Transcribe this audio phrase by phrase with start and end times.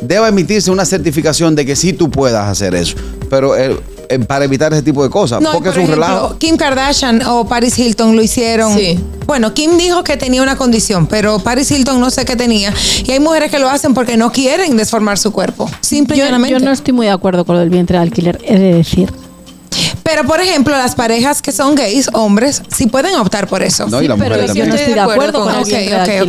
[0.00, 2.96] debe emitirse una certificación de que sí tú puedas hacer eso.
[3.30, 3.76] Pero eh,
[4.08, 6.38] eh, para evitar ese tipo de cosas, No, y porque es un ejemplo, relajo.
[6.38, 8.74] Kim Kardashian o Paris Hilton lo hicieron.
[8.74, 8.98] Sí.
[9.26, 12.72] Bueno, Kim dijo que tenía una condición, pero Paris Hilton no sé qué tenía.
[13.04, 15.70] Y hay mujeres que lo hacen porque no quieren desformar su cuerpo.
[15.82, 16.58] Simple y Yo, llanamente.
[16.58, 19.12] yo no estoy muy de acuerdo con lo del vientre de alquiler, he de decir.
[20.10, 23.86] Pero, por ejemplo, las parejas que son gays, hombres, sí pueden optar por eso.
[23.88, 24.68] No, y la Pero mujer yo también.
[24.70, 25.60] no estoy de acuerdo con, el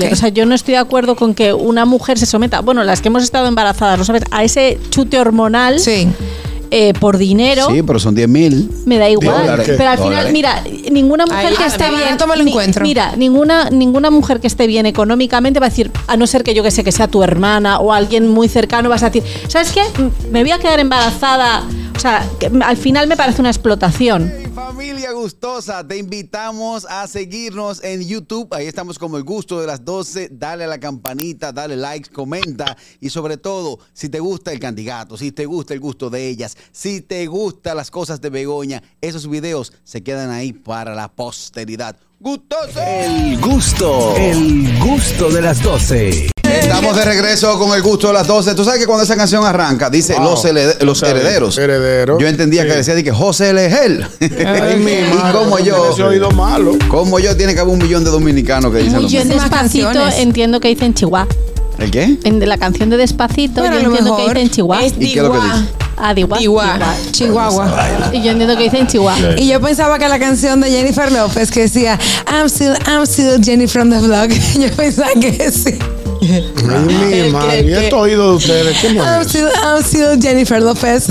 [0.03, 0.11] ok.
[0.11, 2.99] O sea, yo no estoy de acuerdo con que una mujer se someta, bueno, las
[3.01, 4.23] que hemos estado embarazadas, ¿lo sabes?
[4.31, 6.07] A ese chute hormonal Sí.
[6.71, 7.67] eh, por dinero.
[7.71, 8.69] Sí, pero son 10 mil.
[8.85, 9.41] Me da igual.
[9.43, 9.71] Dólares.
[9.77, 10.33] Pero al final, Dólares.
[10.33, 12.01] mira, ninguna mujer Ahí que está esté bien.
[12.01, 12.83] barato, me lo ni- encuentro.
[12.83, 16.53] Mira, ninguna, ninguna mujer que esté bien económicamente va a decir, a no ser que
[16.53, 19.71] yo que sé, que sea tu hermana o alguien muy cercano, vas a decir, ¿sabes
[19.71, 19.81] qué?
[20.01, 21.63] Mm, Me voy a quedar embarazada.
[21.99, 24.31] O sea, que al final me parece una explotación.
[24.55, 28.47] Familia gustosa, te invitamos a seguirnos en YouTube.
[28.53, 30.29] Ahí estamos como el gusto de las 12.
[30.31, 32.77] Dale a la campanita, dale like, comenta.
[33.01, 36.55] Y sobre todo, si te gusta el candidato, si te gusta el gusto de ellas,
[36.71, 41.97] si te gustan las cosas de Begoña, esos videos se quedan ahí para la posteridad.
[42.21, 42.79] ¡Gustoso!
[42.81, 46.31] El gusto, el gusto de las 12.
[46.51, 48.55] Estamos de regreso con el gusto de las 12.
[48.55, 50.23] Tú sabes que cuando esa canción arranca, dice Wow.
[50.31, 51.57] los, herede- los herederos.
[51.57, 52.21] Herederos.
[52.21, 54.05] Yo entendía que decía de que José Legel.
[54.19, 56.77] Y como yo, oído malo.
[56.87, 59.41] como yo, tiene que haber un millón de dominicanos que dicen lo Yo en mismo.
[59.43, 61.27] Muchísimas Despacito entiendo que dicen Chihuahua.
[61.77, 62.17] ¿El qué?
[62.25, 64.85] En la canción de Despacito Bueno, yo entiendo que dicen Chihuahua.
[64.85, 65.55] Es ¿Y qué es lo que Diwa.
[65.55, 65.69] dice?
[66.01, 66.13] Ah.
[66.13, 66.37] Diwa.
[67.11, 68.09] Chihuahua.
[68.13, 69.35] Y yo entiendo que dicen Chihuahua.
[69.37, 71.97] Y yo pensaba que la canción de Jennifer López que decía
[72.31, 74.29] I'm still, I'm still Jenny from the vlog.
[74.59, 75.77] Yo pensaba que sí.
[76.21, 77.63] Ay, mi madre.
[77.63, 78.77] que- ¿Y este oído de ustedes?
[78.79, 79.27] ¿Qué I'm más?
[79.27, 81.07] still, I'm still Jennifer López.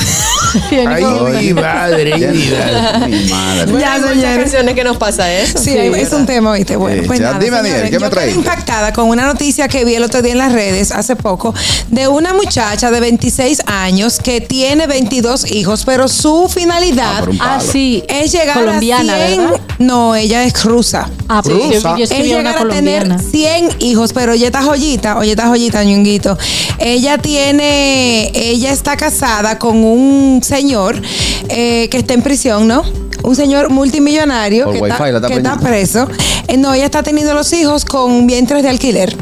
[0.71, 1.05] Ay,
[1.47, 2.15] mi madre.
[2.17, 3.73] Mi madre.
[3.81, 5.59] Ya, Hay muchas canciones que nos pasa eso.
[5.59, 6.77] Sí, es un tema, ¿viste?
[6.77, 8.35] Bueno, Sí, pues ya, nada, dime, Daniel, señores, ¿qué me traes?
[8.37, 11.55] impactada con una noticia que vi el otro día en las redes, hace poco,
[11.89, 18.03] de una muchacha de 26 años que tiene 22 hijos, pero su finalidad Ah, sí.
[18.09, 19.39] es llegar colombiana, a 100...
[19.45, 19.61] ¿verdad?
[19.79, 21.09] No, ella es rusa.
[21.29, 21.97] Ah, pues Rusa.
[21.97, 23.19] yo Es llegar a tener colombiana.
[23.19, 26.37] 100 hijos, pero oye esta joyita, oye esta joyita, ñonguito.
[26.79, 31.01] Ella tiene, ella está casada con un señor
[31.49, 32.83] eh, que está en prisión, ¿no?
[33.23, 35.67] Un señor multimillonario Por que, wifi está, está que está preñando.
[35.67, 36.09] preso.
[36.47, 39.15] Eh, no, ella está teniendo los hijos con vientres de alquiler.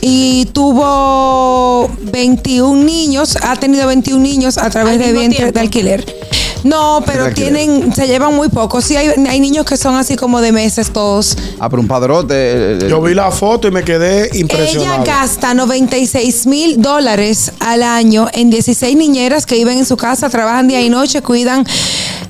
[0.00, 6.19] Y tuvo 21 niños, ha tenido 21 niños a través Al de vientres de alquiler.
[6.64, 8.80] No, pero tienen, se llevan muy poco.
[8.80, 11.36] Sí, hay, hay niños que son así como de meses todos.
[11.58, 12.78] Ah, pero un padrote.
[12.88, 15.04] Yo vi la foto y me quedé Ella impresionado.
[15.04, 20.68] gasta 96 mil dólares al año en 16 niñeras que viven en su casa, trabajan
[20.68, 21.64] día y noche, cuidan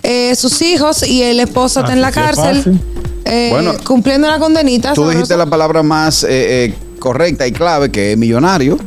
[0.03, 2.81] eh, sus hijos y el esposo está en la Así que es cárcel fácil.
[3.25, 4.93] eh, Bueno, cumpliendo la condenita.
[4.93, 5.45] Tú dijiste sabroso.
[5.45, 6.29] la palabra más eh,
[6.67, 8.79] eh, correcta y clave, que es millonario,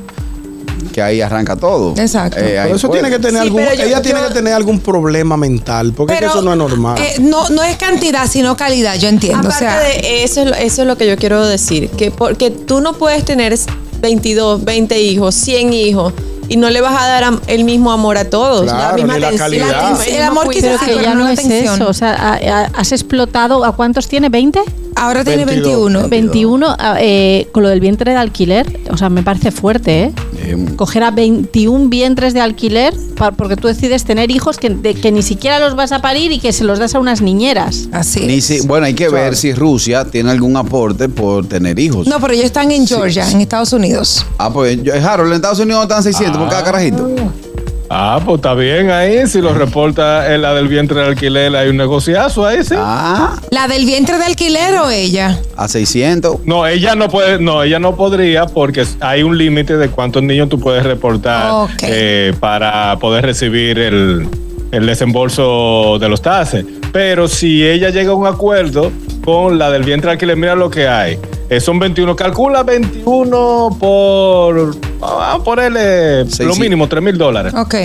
[0.92, 1.94] que ahí arranca todo.
[1.98, 2.40] Exacto.
[2.40, 3.02] Eh, Pero eso puede.
[3.02, 6.14] tiene que tener Sí, algún, yo- ella tiene yo- que tener algún problema mental, porque
[6.14, 6.98] es que Pero, eso no es normal.
[7.02, 9.48] eh, no, no es cantidad, sino calidad, yo entiendo.
[9.48, 12.12] Aparte o sea, de eso, es lo- eso es lo que yo quiero decir, que
[12.12, 13.58] porque tú no puedes tener
[14.02, 16.14] 22, 20 hijos, 100 hijos
[16.50, 19.20] y no le vas a dar el mismo amor a todos, Claro, la misma ni
[19.22, 19.98] la calidad.
[20.08, 20.78] el amor cuidado.
[20.86, 21.76] Pero que ya no es atención.
[21.76, 21.88] eso.
[21.90, 23.64] O sea, has explotado.
[23.64, 24.30] ¿A cuántos tiene?
[24.30, 24.60] ¿20?
[24.96, 25.86] ahora tiene 22.
[25.92, 26.10] 21.
[26.10, 26.76] 21.
[26.80, 28.80] ah, eh, con lo del vientre de alquiler.
[28.92, 30.12] O sea, me parece fuerte, ¿eh?
[30.46, 32.94] Eh, Coger a 21 vientres de alquiler
[33.38, 36.40] porque tú decides tener hijos que, de- que ni siquiera los vas a parir y
[36.40, 37.88] que se los das a unas niñeras.
[37.94, 38.20] Así.
[38.22, 38.46] ni es.
[38.46, 42.08] si- bueno, hay que ver si Rusia tiene algún aporte por tener hijos.
[42.08, 44.26] No, pero ellos están en Georgia, en Estados Unidos.
[44.38, 47.10] Ah, pues Harold, en Estados Unidos están 600 por cada carajito.
[47.96, 49.28] Ah, pues está bien ahí.
[49.28, 52.74] Si lo reporta en la del vientre de alquiler, hay un negociazo ahí, sí.
[52.76, 55.40] Ah, ¿La del vientre de alquiler o ella?
[55.56, 56.38] a 600.
[56.44, 60.50] No, ella no puede, no, ella no podría porque hay un límite de cuántos niños
[60.50, 64.28] tú puedes reportar eh, para poder recibir el,
[64.72, 66.66] el desembolso de los taxes.
[66.92, 68.92] Pero si ella llega a un acuerdo
[69.24, 71.20] con la del vientre de alquiler, mira lo que hay.
[71.50, 76.62] Eh, son 21, calcula 21 por, vamos a ponerle Sí, lo sí.
[76.62, 77.76] mínimo, 3 mil dólares Ok.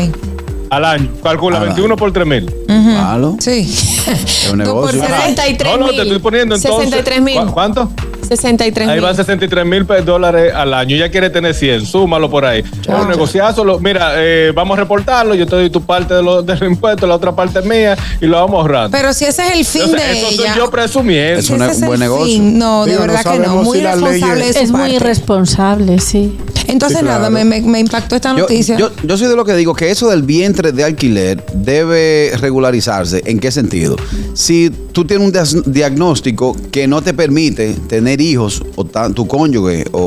[0.71, 1.11] al año.
[1.23, 2.51] Calcula Al 21 por 3 mil.
[2.69, 3.37] Malo.
[3.41, 3.61] Sí.
[4.07, 5.01] Es un Tú por negocio.
[5.01, 6.85] ser- 63 No, no, te estoy poniendo entonces.
[6.91, 7.41] 63 mil.
[7.47, 7.91] ¿cu- ¿Cuánto?
[8.29, 9.05] 63 Ahí mil.
[9.05, 10.97] van 63 mil dólares al año.
[10.97, 11.87] Ya quiere tener 100.
[11.87, 12.63] Súmalo por ahí.
[12.89, 13.65] Un negociazo.
[13.65, 15.35] lo- mira, eh, vamos a reportarlo.
[15.35, 18.27] Yo te doy tu parte de los del impuesto, la otra parte es mía y
[18.27, 18.97] lo vamos ahorrando.
[18.97, 20.53] Pero si ese es el fin Entonces, de eso ella.
[20.53, 21.41] soy yo presumiendo.
[21.41, 22.27] Es un buen negocio.
[22.27, 23.57] fin, No, de Digo, no verdad que no.
[23.63, 26.37] Muy si las responsable leyes- de su Es muy irresponsable, sí.
[26.69, 27.19] Entonces, Sí, claro.
[27.23, 28.77] nada, me, me- me impactó esta Yo, noticia.
[28.79, 33.23] yo, yo soy de lo que digo que eso del vientre de alquiler debe regularizarse.
[33.27, 33.97] ¿En qué sentido?
[34.35, 39.85] Si tú tienes un diagnóstico que no te permite tener hijos, o tan- tu cónyuge,
[39.93, 40.01] o,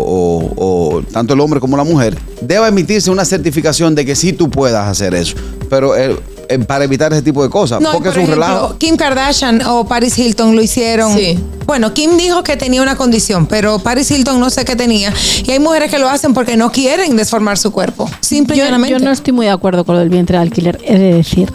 [0.56, 4.34] o- o tanto el hombre como la mujer, debe emitirse una certificación de que sí
[4.34, 5.36] tú puedas hacer eso.
[5.70, 6.16] Pero eh,
[6.60, 8.78] para evitar ese tipo de cosas, No, porque por es un ejemplo, relajo.
[8.78, 11.14] Kim Kardashian o Paris Hilton lo hicieron.
[11.16, 11.40] Sí.
[11.66, 15.14] Bueno, Kim dijo que tenía una condición, pero Paris Hilton no sé qué tenía.
[15.46, 18.10] Y hay mujeres que lo hacen porque no quieren desformar su cuerpo.
[18.20, 18.98] Simple y Yo, llanamente.
[19.00, 21.52] yo no estoy muy de acuerdo con lo del vientre de alquiler, he de decir.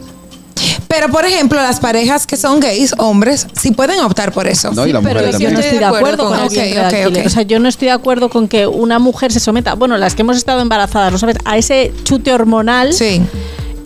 [0.89, 4.73] Pero, por ejemplo, las parejas que son gays, hombres, sí pueden optar por eso.
[4.73, 6.81] No, y las Pero mujeres yo no estoy de acuerdo con, el Ok, vientre de
[6.81, 7.21] ok, alquiler.
[7.23, 7.27] ok.
[7.27, 10.15] O sea, yo no estoy de acuerdo con que una mujer se someta, bueno, las
[10.15, 11.37] que hemos estado embarazadas, ¿lo sabes?
[11.45, 13.21] A ese chute hormonal Sí.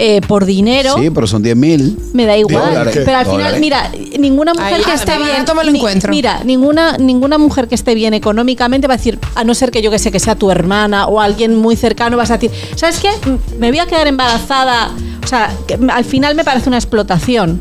[0.02, 0.94] Eh, por dinero.
[0.98, 1.98] Sí, pero son 10 mil.
[2.14, 3.02] Me da igual, Dólares.
[3.04, 3.60] pero al final, Dólares.
[3.60, 6.10] mira, ninguna mujer Ahí que esté bien, bien, esto me lo ni- encuentro.
[6.10, 9.82] mira, ninguna ninguna mujer que esté bien económicamente va a decir, a no ser que
[9.82, 12.98] yo que sé que sea tu hermana o alguien muy cercano, vas a decir, ¿sabes
[13.00, 13.10] qué?
[13.58, 14.90] Me voy a quedar embarazada,
[15.22, 17.60] o sea, que al final me parece una explotación.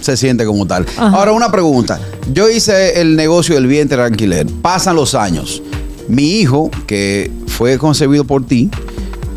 [0.00, 0.86] se siente como tal.
[0.96, 1.16] Ajá.
[1.16, 2.00] Ahora, una pregunta.
[2.32, 4.46] Yo hice el negocio del vientre de alquiler.
[4.62, 5.62] Pasan los años.
[6.08, 8.70] Mi hijo, que fue concebido por ti,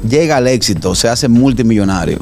[0.07, 2.19] llega al éxito, se hace multimillonario.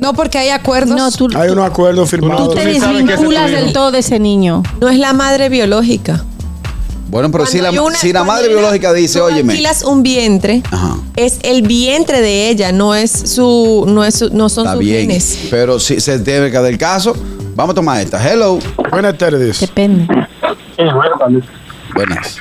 [0.00, 0.96] No porque hay acuerdos.
[0.96, 2.54] No, tú, Hay unos acuerdos tú firmados.
[2.54, 4.62] te es tu desvinculas del todo de ese niño.
[4.80, 6.24] No es la madre biológica.
[7.08, 10.02] Bueno, pero si la, una- si la madre una- biológica dice, tú óyeme, alquilas un
[10.02, 10.96] vientre, Ajá.
[11.14, 14.80] es el vientre de ella, no es su, no es su- no son está sus
[14.80, 15.00] bien.
[15.08, 15.38] genes.
[15.50, 17.14] Pero si se tiene que dar el caso,
[17.54, 18.18] vamos a tomar esta.
[18.32, 18.58] Hello.
[18.90, 19.60] Buenas tardes.
[19.60, 20.06] Depende.
[21.18, 21.40] Cuando-
[21.94, 22.38] Buenas.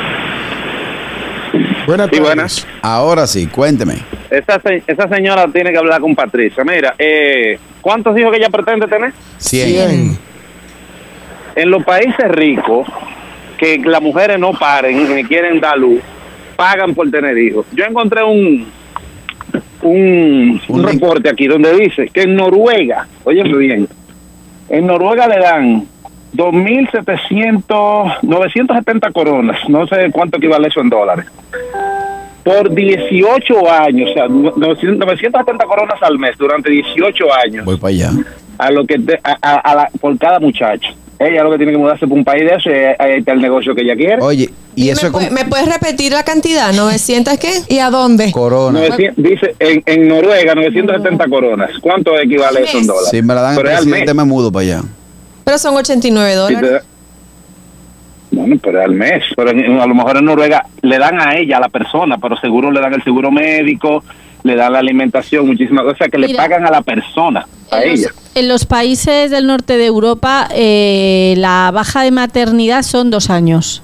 [1.88, 2.22] Buenas Sí, tardes.
[2.22, 2.68] buenas.
[2.82, 4.04] Ahora sí, cuénteme.
[4.40, 6.64] Esa, esa señora tiene que hablar con Patricia.
[6.64, 9.14] Mira, eh, ¿cuántos hijos que ella pretende tener?
[9.38, 9.68] 100.
[9.68, 10.18] Bien.
[11.56, 12.88] En los países ricos,
[13.58, 16.02] que las mujeres no paren ni quieren dar luz,
[16.56, 17.66] pagan por tener hijos.
[17.74, 18.68] Yo encontré un
[19.86, 23.88] un, un reporte aquí donde dice que en Noruega, óyeme bien,
[24.70, 25.88] en Noruega le dan
[26.34, 31.26] 2.700, 970 coronas, no sé cuánto equivale eso en dólares,
[32.46, 37.90] por 18 años, o sea, 900 970 coronas al mes durante 18 años Voy para
[37.90, 38.12] allá.
[38.60, 40.88] a lo que te- a, a- a la- por cada muchacho.
[41.18, 43.42] Ella lo que tiene que mudarse por un país de eso y ahí está el
[43.42, 44.18] negocio que ella quiere.
[44.22, 46.72] Oye, y eso ¿Me, es como pu- me puedes repetir la cantidad?
[46.74, 47.54] ¿900 qué?
[47.74, 48.32] ¿Y a dónde?
[48.32, 48.80] corona.
[48.80, 51.72] 900 dice en, en Noruega 970 coronas.
[51.82, 53.10] ¿Cuánto equivale eso en dólares?
[53.10, 54.16] Si me la dan el Pero presidente, mes.
[54.16, 54.82] me mudo para allá.
[55.46, 56.72] Pero son 89 Si te dólares.
[56.72, 56.84] da-
[58.32, 59.24] Bueno, pero al mes.
[59.36, 62.36] Pero en- a lo mejor en Noruega le dan a ella, a la persona, pero
[62.38, 64.04] seguro le dan el seguro médico,
[64.44, 68.00] le dan la alimentación, muchísimas cosas que le pagan a la persona, a En los,
[68.00, 68.10] ella.
[68.36, 73.82] en los países del norte de Europa, eh, la baja de maternidad son dos años.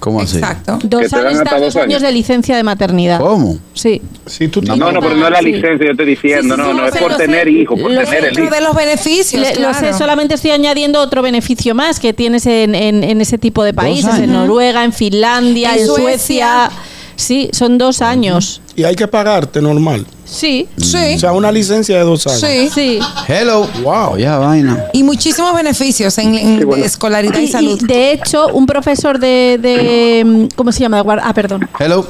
[0.00, 0.36] ¿Cómo así?
[0.38, 0.78] Exacto.
[0.84, 2.02] Dos te dan años, hasta dos años años.
[2.02, 3.18] de licencia de maternidad.
[3.20, 3.58] ¿Cómo?
[3.72, 4.00] Sí.
[4.26, 5.46] Si tú No, no, pero no es la Sí.
[5.46, 8.22] licencia, yo estoy diciendo, Sí, sí, no, no es por tener hijos, por tener el
[8.26, 8.54] Dentro hijo.
[8.54, 9.42] de los beneficios.
[9.42, 9.98] Le- Lo sé, claro.
[9.98, 14.14] solamente estoy añadiendo otro beneficio más que tienes en, en- en ese tipo de países,
[14.18, 16.04] en Noruega, en Finlandia, En en, Suecia.
[16.04, 16.70] Suecia.
[17.16, 18.60] Sí, son dos años.
[18.76, 20.04] Y hay que pagarte normal.
[20.24, 21.14] Sí, Sí.
[21.14, 22.40] O sea, una licencia de dos años.
[22.40, 22.68] Sí.
[22.68, 22.98] sí.
[23.28, 23.68] Hello.
[23.82, 24.14] Wow.
[24.14, 24.86] Oye, vaina.
[24.92, 26.34] Y muchísimos beneficios en,
[26.78, 27.78] escolaridad y, Y, salud.
[27.80, 31.04] y, de hecho, un profesor de, de, mm, ¿cómo se llama?
[31.22, 31.68] Ah, perdón.
[31.78, 32.04] Hello.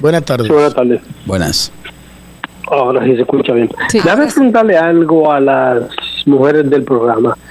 [0.00, 0.48] Buenas tardes.
[0.48, 1.00] Sí, buenas tardes.
[1.24, 1.72] Buenas.
[2.66, 3.70] Ahora sí se escucha bien.
[3.88, 3.98] Sí.
[3.98, 5.84] Déjame preguntarle algo a las
[6.26, 7.36] mujeres del programa.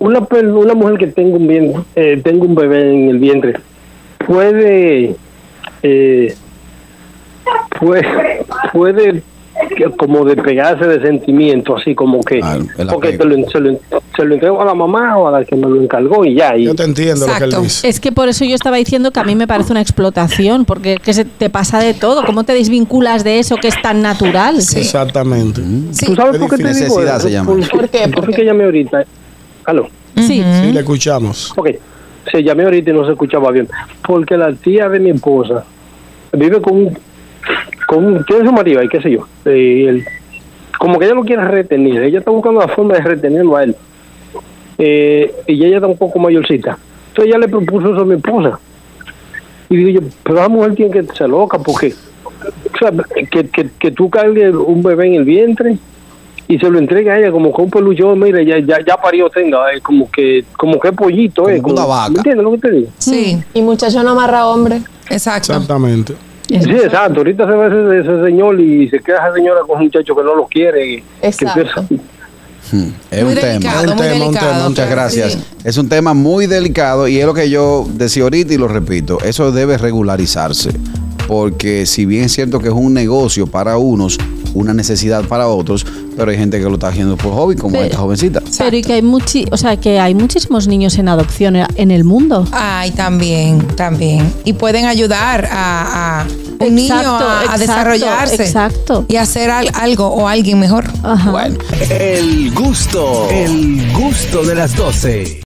[0.00, 3.54] una, una mujer que tengo un, bien, eh, tengo un bebé en el vientre
[4.28, 5.16] puede
[5.82, 6.34] eh,
[7.78, 8.04] puede
[8.72, 9.22] puede
[9.76, 13.78] que como despegarse de sentimiento así como que Claro, el porque te lo, se, lo,
[14.16, 16.56] se lo entrego a la mamá o a la que me lo encargó y ya
[16.56, 17.56] y Yo te entiendo lo que Exacto.
[17.56, 17.88] él dice.
[17.88, 20.96] Es que por eso yo estaba diciendo que a mí me parece una explotación, porque
[21.02, 22.24] que se te pasa de todo.
[22.24, 24.62] ¿Cómo te desvinculas de eso que es tan natural?
[24.62, 24.78] Sí.
[24.78, 25.60] Exactamente.
[25.90, 26.06] Sí.
[26.06, 27.50] ¿Tú sabes es por qué te digo se llama.
[27.50, 27.98] Porque, ¿Por qué?
[28.06, 28.40] yo ¿Por fui qué?
[28.40, 29.04] que llamé ahorita.
[29.64, 29.88] Aló.
[30.16, 30.42] Sí.
[30.62, 31.52] Sí, le escuchamos.
[31.56, 31.70] Ok,
[32.30, 33.68] se llamé ahorita y no se escuchaba bien.
[34.06, 35.64] Porque la tía de mi esposa
[36.32, 36.98] vive con un.
[37.86, 39.26] Con tiene su marido y qué sé yo.
[40.78, 42.02] como que ella lo quiere retener.
[42.02, 43.76] Ella está buscando la forma de retenerlo a él.
[44.76, 46.78] Eh, y ella está un poco mayorcita.
[47.08, 48.60] Entonces ella le propuso eso a mi esposa.
[49.70, 51.94] Y digo yo, pero la mujer tiene que ser loca porque.
[52.74, 52.92] O sea,
[53.30, 55.78] que, que, que tú cargues un bebé en el vientre
[56.48, 59.28] y se lo entrega a ella como que un peluchón, mira, ya, ya, ya parió
[59.30, 62.10] tenga, eh, como que como que pollito, eh, Como una vaca.
[62.10, 62.90] ¿Me entiendes lo que te digo?
[62.98, 64.80] Sí, Y muchacho no amarra hombre.
[65.10, 65.52] exacto.
[65.52, 66.14] Exactamente.
[66.48, 67.18] Sí, exacto.
[67.18, 67.66] Ahorita se ve
[68.00, 71.04] ese, ese señor y se queda esa señora con un muchacho que no lo quiere.
[71.20, 71.84] que Exacto.
[72.70, 73.52] Hmm, Es Muy un tema.
[73.52, 74.52] delicado, Un muy tema, un delicado.
[74.52, 75.32] tema, Muchas gracias.
[75.32, 75.38] Sí.
[75.64, 79.16] Es un tema muy delicado y es lo que yo decía ahorita y lo repito,
[79.24, 80.70] eso debe regularizarse.
[81.28, 84.18] Porque si bien es cierto que es un negocio para unos,
[84.54, 85.84] una necesidad para otros,
[86.16, 88.42] pero hay gente que lo está haciendo por hobby, como Pero- esta jovencita.
[88.56, 92.02] Pero y que hay muchi, o sea, que hay muchísimos niños en adopción en el
[92.02, 92.44] mundo.
[92.50, 94.32] Ay, también, también.
[94.44, 96.26] Y pueden ayudar a, a
[96.64, 98.42] un niño Exacto, a, a exacto, desarrollarse.
[98.44, 99.04] exacto.
[99.06, 100.86] Y hacer al- algo o alguien mejor.
[101.04, 101.30] Ajá.
[101.30, 101.58] Bueno.
[101.90, 105.42] El gusto, el gusto de las 12.